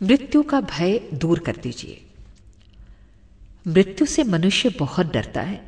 मृत्यु 0.00 0.42
का 0.42 0.60
भय 0.60 1.00
दूर 1.14 1.38
कर 1.38 1.56
दीजिए। 1.56 2.00
मृत्यु 3.66 4.06
से 4.06 4.24
मनुष्य 4.24 4.68
बहुत 4.68 5.06
डरता 5.06 5.40
है। 5.40 5.60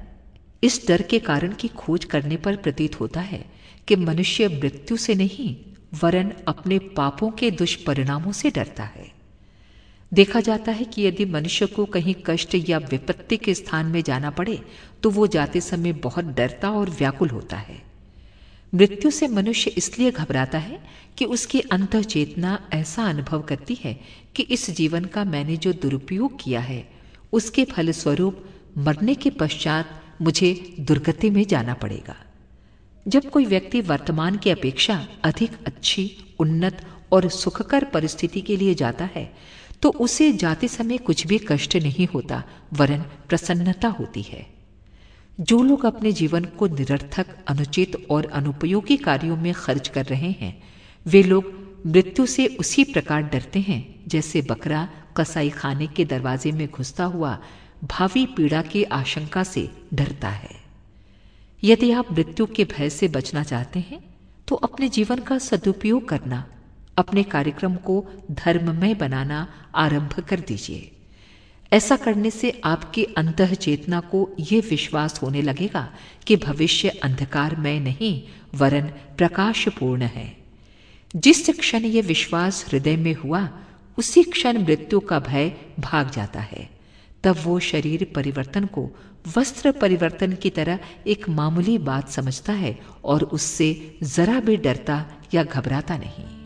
इस 0.63 0.89
डर 0.89 1.03
के 1.03 1.19
कारण 1.19 1.53
की 1.53 1.69
खोज 1.69 2.05
करने 2.05 2.37
पर 2.37 2.57
प्रतीत 2.57 3.01
होता 3.01 3.21
है 3.21 3.45
कि 3.89 3.97
मनुष्य 3.97 4.49
मृत्यु 4.49 4.97
से 4.97 5.15
नहीं, 5.15 5.57
वरन 6.03 6.33
अपने 6.49 6.79
पापों 6.79 7.31
के 7.31 7.51
दुष्परिणामों 7.51 8.33
से 8.33 8.51
डरता 8.51 8.85
है। 8.85 9.11
देखा 10.13 10.41
जाता 10.41 10.73
है 10.73 10.85
कि 10.85 11.07
यदि 11.07 11.25
मनुष्य 11.25 11.67
को 11.67 11.85
कहीं 11.85 12.15
कष्ट 12.27 12.55
या 12.69 12.79
विपत्ति 12.79 13.37
के 13.37 13.55
स्थान 13.55 13.87
में 13.87 14.03
जाना 14.03 14.31
पड़े 14.31 14.61
तो 15.03 15.11
वो 15.11 15.27
जाते 15.27 15.61
समय 15.61 15.93
बहुत 15.93 16.25
डरता 16.25 16.71
और 16.71 16.91
व्याकुल 16.91 17.29
होता 17.29 17.57
है। 17.57 17.88
मृत्यु 18.73 19.11
से 19.11 19.29
मनुष्य 19.29 19.71
इसलिए 19.71 20.11
घबराता 20.11 20.59
है 20.59 20.79
कि 21.19 21.25
उसकी 21.25 21.61
अंत 21.73 21.97
चेतना 21.97 22.59
ऐसा 22.73 23.05
अनुभव 23.05 23.43
करती 23.43 23.75
है 23.75 23.95
कि 24.37 24.43
इस 24.43 24.71
जीवन 24.71 25.05
का 25.05 25.25
मैंने 25.25 25.57
जो 25.57 25.73
दुरुपयोग 25.73 26.39
किया 26.41 26.61
है, 26.61 26.89
उसके 27.33 27.65
फलस्वरूप 27.65 28.45
मरने 28.79 29.15
के 29.15 29.31
पश्चात 29.31 30.01
मुझे 30.23 30.77
दुर्गति 30.81 31.31
में 31.31 31.45
जाना 31.45 31.75
पड़ेगा। 31.75 32.17
जब 33.07 33.31
कोई 33.31 33.45
व्यक्ति 33.45 33.81
वर्तमान 33.81 34.37
की 34.37 34.51
अपेक्षा 34.51 35.07
अधिक 35.25 35.53
अच्छी, 35.67 36.11
उन्नत 36.39 36.87
और 37.13 37.29
सुखकर 37.29 37.85
परिस्थिति 37.85 38.41
के 38.41 38.57
लिए 38.57 38.75
जाता 38.75 39.09
है 39.15 39.33
तो 39.83 39.91
उसे 39.91 40.33
जाते 40.33 40.69
समय 40.69 40.99
कुछ 40.99 41.27
भी 41.27 41.39
कष्ट 41.39 41.77
नहीं 41.77 42.07
होता, 42.15 42.43
वरन 42.73 43.05
प्रसन्नता 43.29 43.89
होती 43.89 44.23
है। 44.23 44.47
जो 45.39 45.63
लोग 45.63 45.85
अपने 45.87 46.13
जीवन 46.13 46.45
को 46.59 46.67
निरर्थक, 46.67 47.27
अनुचित 47.49 47.97
और 48.11 48.27
अनुपयोगी 48.27 48.97
कार्यों 48.97 49.37
में 49.37 49.53
खर्च 49.55 49.89
कर 49.89 50.05
रहे 50.05 50.31
हैं, 50.31 50.63
वे 51.07 51.23
लोग 51.23 51.53
मृत्यु 51.87 52.27
से 52.27 52.47
उसी 52.61 52.85
प्रकार 52.85 53.23
डरते 53.23 53.61
हैं, 53.61 53.95
जैसे 54.09 54.43
बकरा 54.43 54.89
कसाई 55.17 55.51
खाने 55.51 55.87
के 55.87 56.05
दरवाजे 56.05 56.53
में 56.53 56.67
घुसता 56.69 57.05
हुआ 57.05 57.39
भावी 57.85 58.27
पीड़ा 58.27 58.63
की 58.63 58.83
आशंका 58.85 59.43
से 59.43 59.69
डरता 59.95 60.29
है। 60.29 60.57
यदि 61.63 61.91
आप 61.93 62.13
मृत्यु 62.13 62.47
के 62.47 62.65
भय 62.65 62.91
से 62.91 63.09
बचना 63.09 63.43
चाहते 63.43 63.81
हैं 63.81 64.01
तो 64.49 64.57
अपने 64.57 64.89
जीवन 64.89 65.19
का 65.21 65.39
सदुपयोग 65.39 66.09
करना, 66.09 66.45
अपने 66.97 67.23
कार्यक्रम 67.23 67.75
को 67.77 68.05
धर्ममय 68.31 68.95
बनाना 68.95 69.47
आरंभ 69.75 70.21
कर 70.21 70.41
दीजिए। 70.41 70.91
ऐसा 71.73 71.97
करने 71.97 72.31
से 72.31 72.61
आपकी 72.65 73.05
अंत 73.05 73.43
चेतना 73.43 74.01
को 74.01 74.31
यह 74.41 74.63
विश्वास 74.71 75.23
होने 75.23 75.43
लगेगा 75.43 75.95
कि 76.27 76.37
भविष्य 76.37 76.89
अंधकार 76.89 77.57
में 77.57 77.81
नहीं, 77.81 78.23
वरन 78.55 78.87
प्रकाशपूर्ण 78.87 80.03
है। 80.03 80.37
जिस 81.17 81.51
क्षण 81.51 81.85
यह 81.85 82.03
विश्वास 82.03 82.65
हृदय 82.69 82.97
में 82.97 83.15
हुआ, 83.15 83.49
उसी 83.99 84.23
क्षण 84.23 84.63
मृत्यु 84.63 85.01
का 85.01 85.21
भय 85.21 85.53
भाग 85.81 86.11
जाता 86.11 86.41
है। 86.41 86.71
तब 87.25 87.37
वो 87.45 87.61
शरीर 87.61 88.13
परिवर्तन 88.15 88.65
को, 88.65 88.91
वस्त्र 89.39 89.73
परिवर्तन 89.73 90.33
की 90.33 90.51
तरह 90.51 90.79
एक 91.07 91.29
मामूली 91.29 91.79
बात 91.79 92.09
समझता 92.09 92.53
है 92.53 92.79
और 93.05 93.25
उससे 93.25 93.99
जरा 94.03 94.41
भी 94.41 94.57
डरता 94.57 95.07
या 95.35 95.43
घबराता 95.43 95.97
नहीं। 95.97 96.45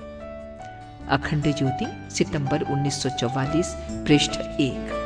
अखंड 1.09 1.43
ज्योति, 1.43 2.15
सितंबर 2.15 2.62
1944 2.62 3.67
पृष्ठ 3.91 4.33
एक। 4.41 5.02